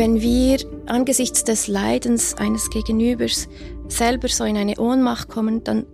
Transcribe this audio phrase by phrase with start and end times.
[0.00, 0.56] Wenn wir
[0.86, 3.50] angesichts des Leidens eines Gegenübers
[3.86, 5.84] selber so in eine Ohnmacht kommen, dann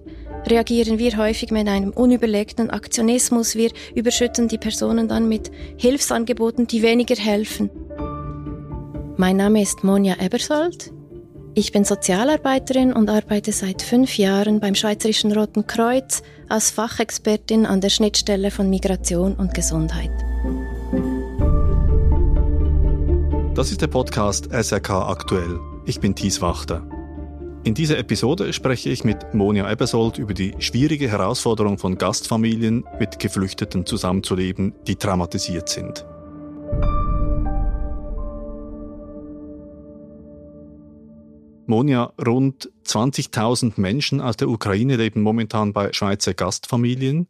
[0.47, 3.57] reagieren wir häufig mit einem unüberlegten Aktionismus.
[3.57, 7.69] Wir überschütten die Personen dann mit Hilfsangeboten, die weniger helfen.
[9.17, 10.93] Mein Name ist Monja Ebersold.
[11.57, 17.81] Ich bin Sozialarbeiterin und arbeite seit fünf Jahren beim Schweizerischen Roten Kreuz als Fachexpertin an
[17.81, 20.13] der Schnittstelle von Migration und Gesundheit.
[23.57, 25.59] Das ist der Podcast SRK Aktuell.
[25.87, 26.87] Ich bin Thies Wachter.
[27.65, 33.19] In dieser Episode spreche ich mit Monja Ebersold über die schwierige Herausforderung von Gastfamilien, mit
[33.19, 36.05] Geflüchteten zusammenzuleben, die traumatisiert sind.
[41.65, 47.27] Monja, rund 20.000 Menschen aus der Ukraine leben momentan bei Schweizer Gastfamilien.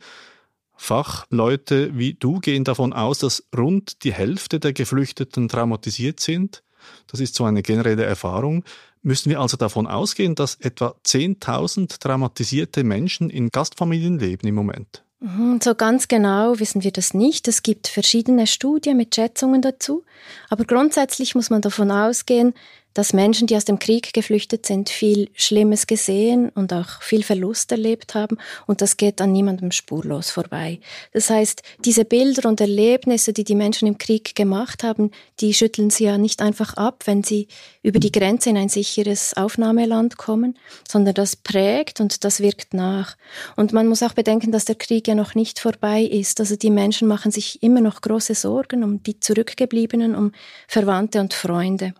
[0.76, 6.62] Fachleute wie du gehen davon aus, dass rund die Hälfte der Geflüchteten traumatisiert sind.
[7.08, 8.64] Das ist so eine generelle Erfahrung.
[9.02, 15.02] Müssen wir also davon ausgehen, dass etwa 10.000 traumatisierte Menschen in Gastfamilien leben im Moment?
[15.20, 17.48] Mhm, so ganz genau wissen wir das nicht.
[17.48, 20.04] Es gibt verschiedene Studien mit Schätzungen dazu.
[20.50, 22.52] Aber grundsätzlich muss man davon ausgehen,
[22.96, 27.70] dass Menschen, die aus dem Krieg geflüchtet sind, viel Schlimmes gesehen und auch viel Verlust
[27.70, 30.80] erlebt haben und das geht an niemandem spurlos vorbei.
[31.12, 35.90] Das heißt, diese Bilder und Erlebnisse, die die Menschen im Krieg gemacht haben, die schütteln
[35.90, 37.48] sie ja nicht einfach ab, wenn sie
[37.82, 43.16] über die Grenze in ein sicheres Aufnahmeland kommen, sondern das prägt und das wirkt nach.
[43.56, 46.40] Und man muss auch bedenken, dass der Krieg ja noch nicht vorbei ist.
[46.40, 50.32] Also die Menschen machen sich immer noch große Sorgen um die Zurückgebliebenen, um
[50.66, 51.92] Verwandte und Freunde.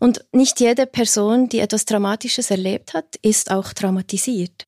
[0.00, 4.64] Und nicht jede Person, die etwas Traumatisches erlebt hat, ist auch traumatisiert.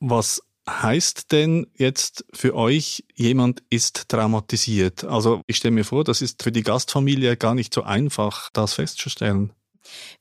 [0.00, 5.04] Was heißt denn jetzt für euch, jemand ist traumatisiert?
[5.04, 8.74] Also ich stelle mir vor, das ist für die Gastfamilie gar nicht so einfach, das
[8.74, 9.52] festzustellen.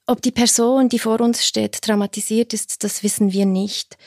[0.07, 3.97] Ob die Person, die vor uns steht, traumatisiert ist, das wissen wir nicht.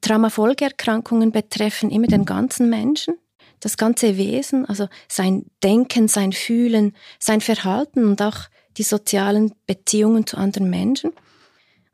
[0.00, 3.14] Traumafolgeerkrankungen betreffen immer den ganzen Menschen,
[3.60, 10.26] das ganze Wesen, also sein Denken, sein Fühlen, sein Verhalten und auch die sozialen Beziehungen
[10.26, 11.12] zu anderen Menschen.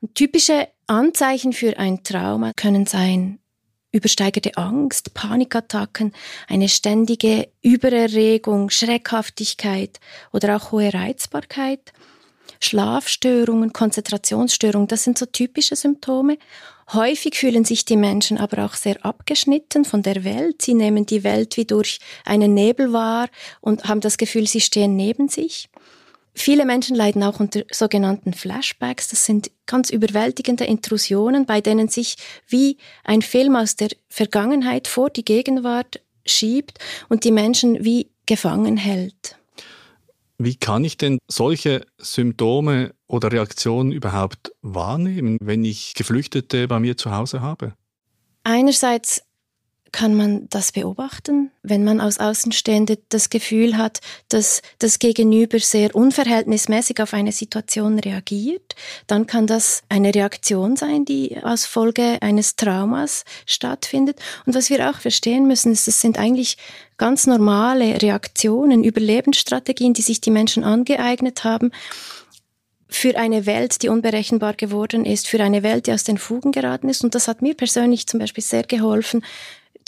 [0.01, 3.39] Und typische Anzeichen für ein Trauma können sein
[3.93, 6.13] übersteigerte Angst, Panikattacken,
[6.49, 9.99] eine ständige Übererregung, Schreckhaftigkeit
[10.33, 11.93] oder auch hohe Reizbarkeit,
[12.61, 16.39] Schlafstörungen, Konzentrationsstörungen, das sind so typische Symptome.
[16.93, 20.63] Häufig fühlen sich die Menschen aber auch sehr abgeschnitten von der Welt.
[20.63, 23.29] Sie nehmen die Welt wie durch einen Nebel wahr
[23.61, 25.69] und haben das Gefühl, sie stehen neben sich.
[26.41, 29.09] Viele Menschen leiden auch unter sogenannten Flashbacks.
[29.09, 32.17] Das sind ganz überwältigende Intrusionen, bei denen sich
[32.49, 36.79] wie ein Film aus der Vergangenheit vor die Gegenwart schiebt
[37.11, 39.37] und die Menschen wie gefangen hält.
[40.39, 46.97] Wie kann ich denn solche Symptome oder Reaktionen überhaupt wahrnehmen, wenn ich Geflüchtete bei mir
[46.97, 47.75] zu Hause habe?
[48.45, 49.23] Einerseits
[49.93, 55.95] kann man das beobachten, wenn man als Außenstehende das Gefühl hat, dass das Gegenüber sehr
[55.95, 58.75] unverhältnismäßig auf eine Situation reagiert,
[59.07, 64.21] dann kann das eine Reaktion sein, die als Folge eines Traumas stattfindet.
[64.47, 66.57] Und was wir auch verstehen müssen, ist, es sind eigentlich
[66.97, 71.73] ganz normale Reaktionen, Überlebensstrategien, die sich die Menschen angeeignet haben,
[72.91, 76.89] für eine Welt, die unberechenbar geworden ist, für eine Welt, die aus den Fugen geraten
[76.89, 77.05] ist.
[77.05, 79.25] Und das hat mir persönlich zum Beispiel sehr geholfen,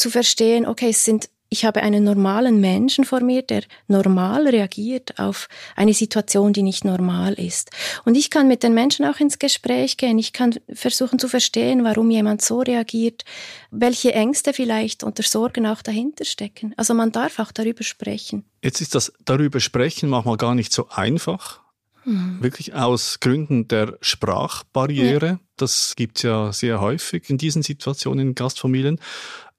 [0.02, 5.18] zu verstehen, okay, es sind ich habe einen normalen Menschen vor mir, der normal reagiert
[5.18, 7.70] auf eine Situation, die nicht normal ist.
[8.06, 10.18] Und ich kann mit den Menschen auch ins Gespräch gehen.
[10.18, 13.26] Ich kann versuchen zu verstehen, warum jemand so reagiert,
[13.70, 16.72] welche Ängste vielleicht unter Sorgen auch dahinter stecken.
[16.78, 18.46] Also man darf auch darüber sprechen.
[18.62, 21.60] Jetzt ist das darüber sprechen manchmal gar nicht so einfach.
[22.06, 22.38] Mhm.
[22.42, 25.26] Wirklich aus Gründen der Sprachbarriere.
[25.26, 25.40] Ja.
[25.58, 28.98] Das gibt's ja sehr häufig in diesen Situationen in Gastfamilien.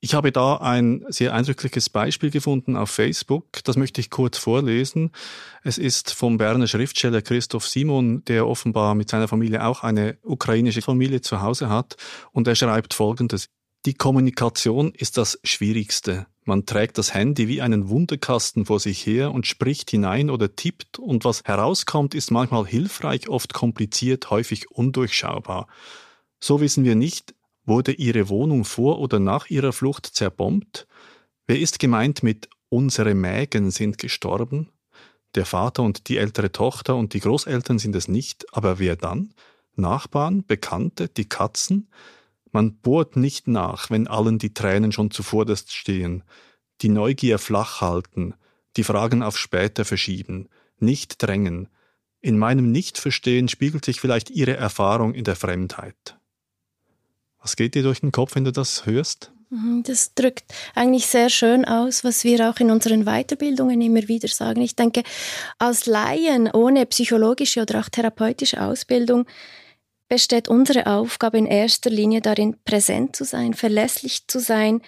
[0.04, 3.64] Ich habe da ein sehr eindrückliches Beispiel gefunden auf Facebook.
[3.64, 5.12] Das möchte ich kurz vorlesen.
[5.64, 10.82] Es ist vom Berner Schriftsteller Christoph Simon, der offenbar mit seiner Familie auch eine ukrainische
[10.82, 11.96] Familie zu Hause hat.
[12.34, 13.48] Und er schreibt Folgendes.
[13.86, 16.28] Die Kommunikation ist das Schwierigste.
[16.44, 21.00] Man trägt das Handy wie einen Wunderkasten vor sich her und spricht hinein oder tippt
[21.00, 25.68] und was herauskommt, ist manchmal hilfreich, oft kompliziert, häufig undurchschaubar.
[26.42, 27.34] So wissen wir nicht,
[27.66, 30.88] Wurde ihre Wohnung vor oder nach ihrer Flucht zerbombt?
[31.48, 34.70] Wer ist gemeint mit unsere Mägen sind gestorben?
[35.36, 39.34] Der Vater und die ältere Tochter und die Großeltern sind es nicht, aber wer dann?
[39.76, 41.90] Nachbarn, Bekannte, die Katzen?
[42.52, 46.24] Man bohrt nicht nach, wenn allen die Tränen schon zuvorderst stehen,
[46.82, 48.36] die Neugier flach halten,
[48.78, 50.50] die Fragen auf später verschieben,
[50.80, 51.70] nicht drängen.
[52.22, 56.18] in meinem Nichtverstehen spiegelt sich vielleicht ihre Erfahrung in der Fremdheit.
[57.44, 59.32] Was geht dir durch den Kopf, wenn du das hörst?
[59.50, 64.30] Mhm, das drückt eigentlich sehr schön aus, was wir auch in unseren Weiterbildungen immer wieder
[64.30, 64.62] sagen.
[64.62, 65.04] Ich denke,
[65.60, 69.26] als Laien ohne psychologische oder auch therapeutische Ausbildung
[70.08, 74.82] besteht unsere Aufgabe in erster Linie darin, präsent zu sein, verlässlich zu sein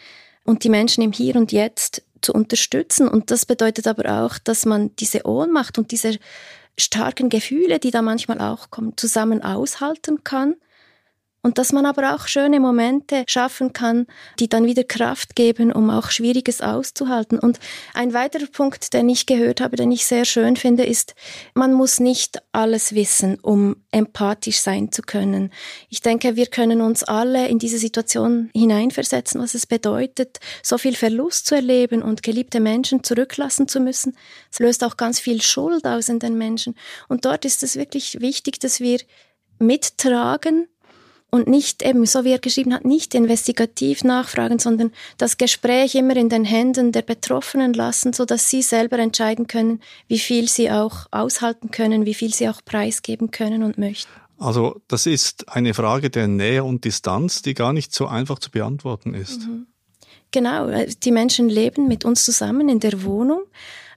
[0.45, 3.09] und die Menschen im Hier und Jetzt zu unterstützen.
[3.09, 6.17] Und das bedeutet aber auch, dass man diese Ohnmacht und diese
[6.77, 10.55] starken Gefühle, die da manchmal auch kommen, zusammen aushalten kann
[11.45, 14.07] und dass man aber auch schöne Momente schaffen kann,
[14.39, 17.37] die dann wieder Kraft geben, um auch Schwieriges auszuhalten.
[17.37, 17.59] Und
[17.93, 21.13] ein weiterer Punkt, den ich gehört habe, den ich sehr schön finde, ist,
[21.53, 25.51] man muss nicht alles wissen, um empathisch sein zu können.
[25.87, 30.95] Ich denke, wir können uns alle in diese Situation hineinversetzen, was es bedeutet, so viel
[30.95, 34.17] Verlust zu erleben und geliebte Menschen zurücklassen zu müssen.
[34.51, 36.73] Es löst auch ganz viel Schuld aus in den Menschen.
[37.07, 38.97] Und dort ist es wirklich wichtig, dass wir
[39.59, 40.67] mittragen,
[41.35, 46.15] und nicht eben, so wie er geschrieben hat, nicht investigativ nachfragen, sondern das Gespräch immer
[46.15, 50.71] in den Händen der Betroffenen lassen, so dass sie selber entscheiden können, wie viel sie
[50.71, 54.09] auch aushalten können, wie viel sie auch preisgeben können und möchten.
[54.37, 58.49] Also das ist eine Frage der Nähe und Distanz, die gar nicht so einfach zu
[58.49, 59.41] beantworten ist.
[59.41, 59.67] Mhm.
[60.31, 63.43] Genau, äh, die Menschen leben mit uns zusammen in der Wohnung.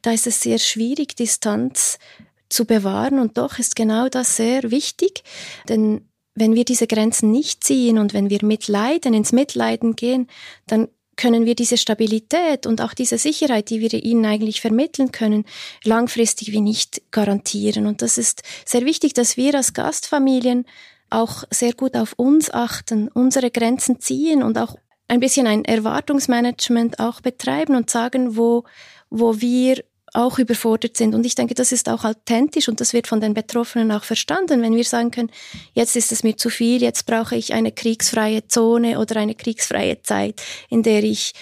[0.02, 2.00] Da ist es sehr schwierig, Distanz
[2.49, 5.23] zu bewahren und doch ist genau das sehr wichtig,
[5.69, 6.08] denn
[6.38, 10.29] wenn wir diese Grenzen nicht ziehen und wenn wir mitleiden, ins Mitleiden gehen,
[10.67, 15.44] dann können wir diese Stabilität und auch diese Sicherheit, die wir ihnen eigentlich vermitteln können,
[15.85, 17.87] langfristig wie nicht garantieren.
[17.87, 20.64] Und das ist sehr wichtig, dass wir als Gastfamilien
[21.11, 24.76] auch sehr gut auf uns achten, unsere Grenzen ziehen und auch
[25.08, 28.64] ein bisschen ein Erwartungsmanagement auch betreiben und sagen, wo,
[29.11, 29.82] wo wir
[30.19, 31.15] auch überfordert sind.
[31.15, 34.62] Und ich denke, das ist auch authentisch und das wird von den Betroffenen auch verstanden,
[34.62, 35.31] wenn wir sagen können,
[35.75, 40.03] jetzt ist es mir zu viel, jetzt brauche ich eine kriegsfreie Zone oder eine kriegsfreie
[40.03, 41.35] Zeit, in der ich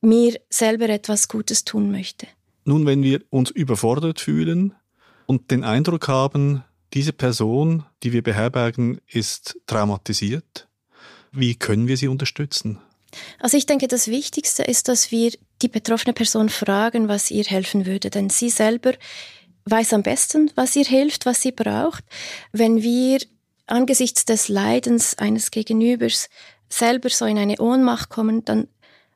[0.00, 2.28] mir selber etwas Gutes tun möchte.
[2.64, 4.74] Nun, wenn wir uns überfordert fühlen
[5.26, 6.62] und den Eindruck haben,
[6.94, 10.68] diese Person, die wir beherbergen, ist traumatisiert,
[11.32, 12.78] wie können wir sie unterstützen?
[13.38, 17.86] Also ich denke, das Wichtigste ist, dass wir die betroffene Person fragen, was ihr helfen
[17.86, 18.92] würde, denn sie selber
[19.64, 22.04] weiß am besten, was ihr hilft, was sie braucht.
[22.52, 23.20] Wenn wir
[23.66, 26.28] angesichts des Leidens eines Gegenübers
[26.68, 28.66] selber so in eine Ohnmacht kommen, dann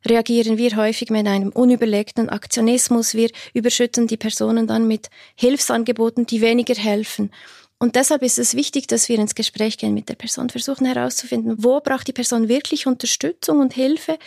[0.06, 3.14] reagieren wir häufig mit einem unüberlegten Aktionismus.
[3.14, 7.32] Wir überschütten die Personen dann mit Hilfsangeboten, die weniger helfen.
[7.78, 11.56] Und deshalb ist es wichtig, dass wir ins Gespräch gehen mit der Person, versuchen herauszufinden,
[11.58, 14.18] wo braucht die Person wirklich Unterstützung und Hilfe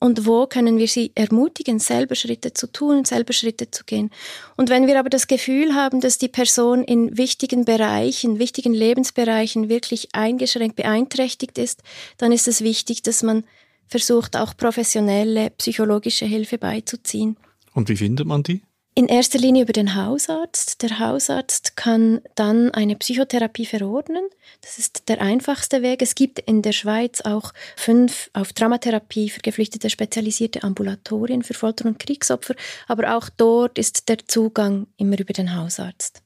[0.00, 4.10] und wo können wir sie ermutigen, selber Schritte zu tun, selber Schritte zu gehen.
[4.56, 9.68] Und wenn wir aber das Gefühl haben, dass die Person in wichtigen Bereichen, wichtigen Lebensbereichen
[9.68, 11.82] wirklich eingeschränkt, beeinträchtigt ist,
[12.16, 13.44] dann ist es wichtig, dass man
[13.86, 17.36] versucht, auch professionelle psychologische Hilfe beizuziehen.
[17.74, 18.62] Und wie findet man die?
[18.94, 20.82] In erster Linie über den Hausarzt.
[20.82, 24.24] Der Hausarzt kann dann eine Psychotherapie verordnen.
[24.62, 26.02] Das ist der einfachste Weg.
[26.02, 31.86] Es gibt in der Schweiz auch fünf auf Traumatherapie für Geflüchtete spezialisierte Ambulatorien für Folter-
[31.86, 32.54] und Kriegsopfer.
[32.88, 36.22] Aber auch dort ist der Zugang immer über den Hausarzt.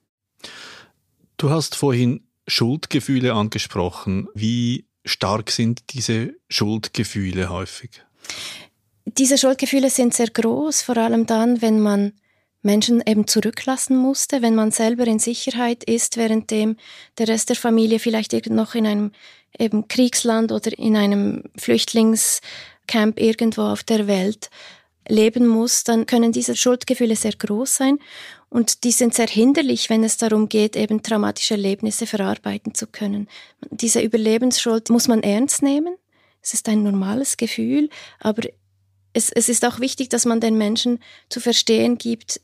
[1.36, 4.28] Du hast vorhin Schuldgefühle angesprochen.
[4.34, 8.02] Wie stark sind diese Schuldgefühle häufig?
[9.04, 12.14] Diese Schuldgefühle sind sehr groß, vor allem dann, wenn man
[12.64, 16.76] Menschen eben zurücklassen musste, wenn man selber in Sicherheit ist, währenddem
[17.18, 19.12] der Rest der Familie vielleicht noch in einem
[19.58, 24.50] eben Kriegsland oder in einem Flüchtlingscamp irgendwo auf der Welt
[25.08, 27.98] leben muss, dann können diese Schuldgefühle sehr groß sein
[28.48, 33.28] und die sind sehr hinderlich, wenn es darum geht, eben traumatische Erlebnisse verarbeiten zu können.
[33.70, 35.96] Diese Überlebensschuld muss man ernst nehmen.
[36.40, 37.90] Es ist ein normales Gefühl,
[38.20, 38.42] aber
[39.12, 42.40] es, es ist auch wichtig, dass man den Menschen zu verstehen gibt,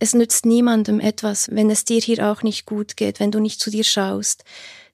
[0.00, 3.60] es nützt niemandem etwas, wenn es dir hier auch nicht gut geht, wenn du nicht
[3.60, 4.44] zu dir schaust.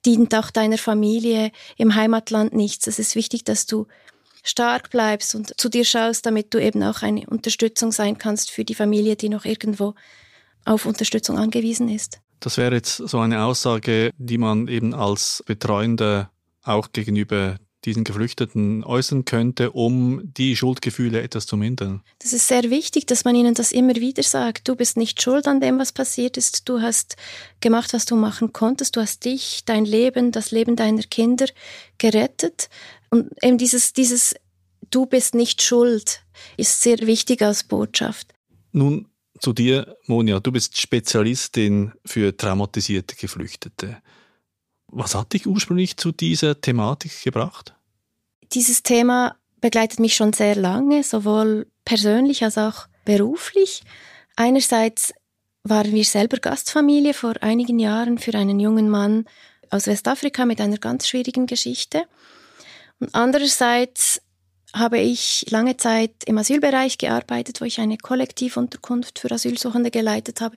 [0.05, 2.87] Dient auch deiner Familie im Heimatland nichts.
[2.87, 3.87] Es ist wichtig, dass du
[4.43, 8.65] stark bleibst und zu dir schaust, damit du eben auch eine Unterstützung sein kannst für
[8.65, 9.95] die Familie, die noch irgendwo
[10.65, 12.19] auf Unterstützung angewiesen ist.
[12.41, 16.29] Das wäre jetzt so eine Aussage, die man eben als Betreuender
[16.63, 22.01] auch gegenüber diesen Geflüchteten äußern könnte, um die Schuldgefühle etwas zu mindern?
[22.19, 24.67] Das ist sehr wichtig, dass man ihnen das immer wieder sagt.
[24.67, 26.67] Du bist nicht schuld an dem, was passiert ist.
[26.67, 27.15] Du hast
[27.61, 28.95] gemacht, was du machen konntest.
[28.95, 31.45] Du hast dich, dein Leben, das Leben deiner Kinder
[31.97, 32.69] gerettet.
[33.09, 34.35] Und eben dieses, dieses
[34.89, 36.23] Du bist nicht schuld
[36.55, 38.33] ist sehr wichtig als Botschaft.
[38.71, 39.07] Nun
[39.39, 40.39] zu dir, Monja.
[40.39, 43.97] Du bist Spezialistin für traumatisierte Geflüchtete.
[44.89, 47.75] Was hat dich ursprünglich zu dieser Thematik gebracht?
[48.53, 53.81] Dieses Thema begleitet mich schon sehr lange, sowohl persönlich als auch beruflich.
[54.35, 55.13] Einerseits
[55.63, 59.25] waren wir selber Gastfamilie vor einigen Jahren für einen jungen Mann
[59.69, 62.03] aus Westafrika mit einer ganz schwierigen Geschichte.
[62.99, 64.21] Und andererseits
[64.73, 70.55] habe ich lange Zeit im Asylbereich gearbeitet, wo ich eine Kollektivunterkunft für Asylsuchende geleitet habe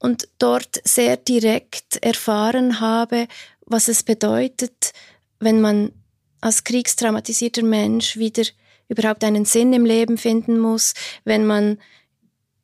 [0.00, 3.28] und dort sehr direkt erfahren habe,
[3.66, 4.92] was es bedeutet,
[5.38, 5.92] wenn man
[6.40, 8.42] als kriegstraumatisierter Mensch wieder
[8.88, 11.78] überhaupt einen Sinn im Leben finden muss, wenn man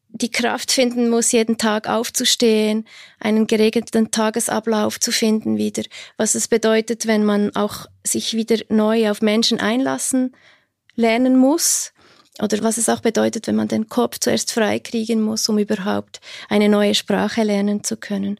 [0.08, 2.86] die Kraft finden muss, jeden Tag aufzustehen,
[3.20, 5.82] einen geregelten Tagesablauf zu finden wieder,
[6.16, 10.34] was es bedeutet, wenn man auch sich wieder neu auf Menschen einlassen
[10.94, 11.92] lernen muss
[12.42, 16.68] oder was es auch bedeutet, wenn man den Kopf zuerst freikriegen muss, um überhaupt eine
[16.68, 18.38] neue Sprache lernen zu können.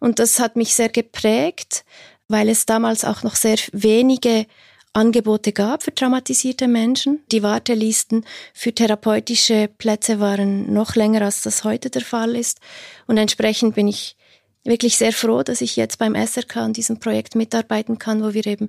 [0.00, 1.84] Und das hat mich sehr geprägt,
[2.28, 4.46] weil es damals auch noch sehr wenige
[4.92, 7.20] Angebote gab für traumatisierte Menschen.
[7.30, 12.58] Die Wartelisten für therapeutische Plätze waren noch länger, als das heute der Fall ist.
[13.06, 14.16] Und entsprechend bin ich
[14.64, 18.46] wirklich sehr froh, dass ich jetzt beim SRK an diesem Projekt mitarbeiten kann, wo wir
[18.46, 18.68] eben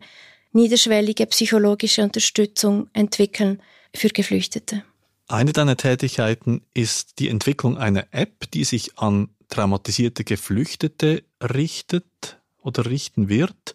[0.52, 3.62] niederschwellige psychologische Unterstützung entwickeln
[3.96, 4.84] für Geflüchtete.
[5.28, 12.86] Eine deiner Tätigkeiten ist die Entwicklung einer App, die sich an traumatisierte Geflüchtete richtet oder
[12.86, 13.74] richten wird.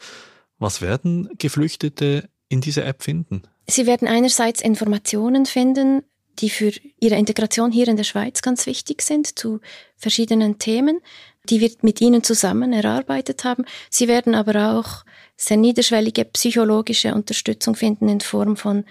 [0.59, 3.43] Was werden Geflüchtete in dieser App finden?
[3.67, 6.03] Sie werden einerseits Informationen finden,
[6.41, 9.61] die für ihre Integration hier in der Schweiz ganz wichtig sind, zu
[9.97, 11.01] verschiedenen Themen,
[11.49, 13.65] die wir mit ihnen zusammen erarbeitet haben.
[13.91, 15.05] Sie werden aber auch
[15.37, 18.85] sehr niederschwellige psychologische Unterstützung finden in Form von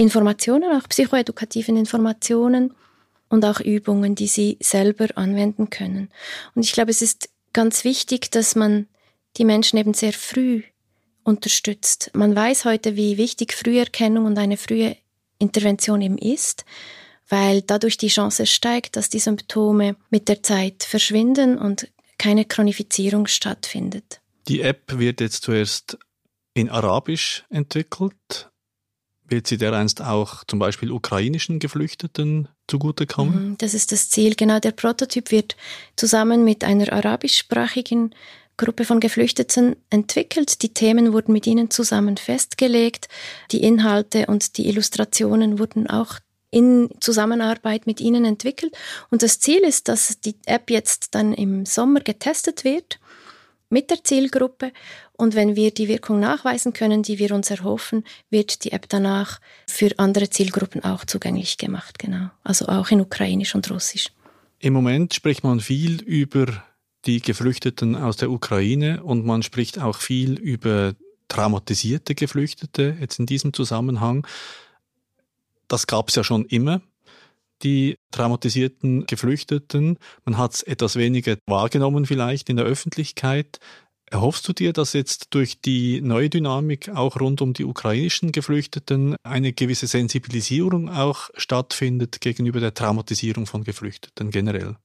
[0.00, 2.74] Informationen, auch psychoedukativen Informationen
[3.28, 6.08] und auch Übungen, die sie selber anwenden können.
[6.54, 8.88] Und ich glaube, es ist ganz wichtig, dass man
[9.36, 10.62] die Menschen eben sehr früh
[11.22, 12.12] unterstützt.
[12.14, 14.96] Man weiß heute, wie wichtig Früherkennung und eine frühe
[15.38, 16.64] Intervention eben ist,
[17.28, 23.26] weil dadurch die Chance steigt, dass die Symptome mit der Zeit verschwinden und keine Chronifizierung
[23.26, 24.22] stattfindet.
[24.48, 25.98] Die App wird jetzt zuerst
[26.54, 28.50] in Arabisch entwickelt.
[29.30, 33.50] Wird sie dereinst auch zum Beispiel ukrainischen Geflüchteten zugutekommen?
[33.50, 34.34] Mhm, das ist das Ziel.
[34.34, 35.56] Genau, der Prototyp wird
[35.94, 38.12] zusammen mit einer arabischsprachigen
[38.56, 40.62] Gruppe von Geflüchteten entwickelt.
[40.62, 43.08] Die Themen wurden mit ihnen zusammen festgelegt.
[43.52, 46.18] Die Inhalte und die Illustrationen wurden auch
[46.50, 48.76] in Zusammenarbeit mit ihnen entwickelt.
[49.10, 52.98] Und das Ziel ist, dass die App jetzt dann im Sommer getestet wird
[53.70, 54.72] mit der Zielgruppe.
[55.14, 59.40] Und wenn wir die Wirkung nachweisen können, die wir uns erhoffen, wird die App danach
[59.66, 61.98] für andere Zielgruppen auch zugänglich gemacht.
[61.98, 62.30] Genau.
[62.44, 64.10] Also auch in Ukrainisch und Russisch.
[64.58, 66.62] Im Moment spricht man viel über
[67.06, 70.94] die Geflüchteten aus der Ukraine und man spricht auch viel über
[71.28, 74.26] traumatisierte Geflüchtete jetzt in diesem Zusammenhang.
[75.68, 76.82] Das gab es ja schon immer,
[77.62, 79.98] die traumatisierten Geflüchteten.
[80.24, 83.58] Man hat es etwas weniger wahrgenommen vielleicht in der Öffentlichkeit.
[84.10, 89.14] Erhoffst du dir, dass jetzt durch die neue Dynamik auch rund um die ukrainischen Geflüchteten
[89.22, 94.76] eine gewisse Sensibilisierung auch stattfindet gegenüber der Traumatisierung von Geflüchteten generell?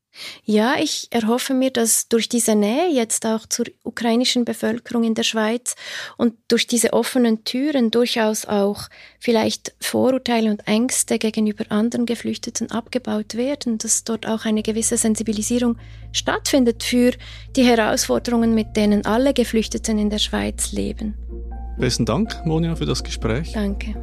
[0.44, 5.24] Ja, ich erhoffe mir, dass durch diese Nähe jetzt auch zur ukrainischen Bevölkerung in der
[5.24, 5.76] Schweiz
[6.18, 13.36] und durch diese offenen Türen durchaus auch vielleicht Vorurteile und Ängste gegenüber anderen Geflüchteten abgebaut
[13.36, 15.78] werden, dass dort auch eine gewisse Sensibilisierung
[16.12, 17.12] stattfindet für
[17.56, 21.16] die Herausforderungen, mit denen alle Geflüchteten in der Schweiz leben.
[21.78, 23.52] Besten Dank, Monja, für das Gespräch.
[23.52, 23.96] Danke.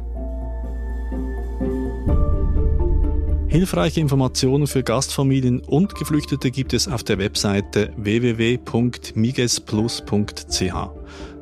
[3.53, 10.73] Hilfreiche Informationen für Gastfamilien und Geflüchtete gibt es auf der Webseite www.migesplus.ch.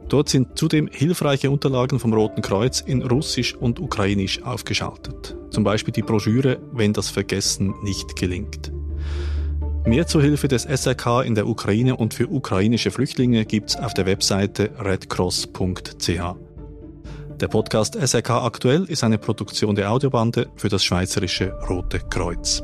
[0.10, 5.38] Dort sind zudem hilfreiche Unterlagen vom Roten Kreuz in Russisch und Ukrainisch aufgeschaltet.
[5.52, 8.74] Zum Beispiel die Broschüre Wenn das Vergessen nicht gelingt.
[9.86, 14.06] Mehr zur Hilfe des SRK in der Ukraine und für ukrainische Flüchtlinge gibt's auf der
[14.06, 16.20] Webseite redcross.ch.
[17.42, 22.62] Der Podcast SRK Aktuell ist eine Produktion der Audiobande für das Schweizerische Rote Kreuz.